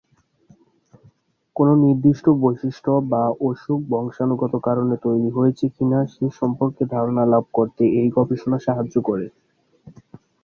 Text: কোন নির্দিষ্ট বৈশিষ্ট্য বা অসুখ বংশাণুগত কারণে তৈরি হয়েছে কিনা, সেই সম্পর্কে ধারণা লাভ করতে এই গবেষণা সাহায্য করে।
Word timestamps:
কোন 1.55 1.67
নির্দিষ্ট 1.83 2.25
বৈশিষ্ট্য 2.41 2.91
বা 3.11 3.23
অসুখ 3.41 3.79
বংশাণুগত 3.89 4.53
কারণে 4.67 4.95
তৈরি 5.05 5.29
হয়েছে 5.37 5.65
কিনা, 5.75 5.99
সেই 6.13 6.31
সম্পর্কে 6.39 6.83
ধারণা 6.93 7.23
লাভ 7.33 7.43
করতে 7.53 7.83
এই 7.99 8.07
গবেষণা 8.17 8.57
সাহায্য 8.65 8.95
করে। 9.07 9.27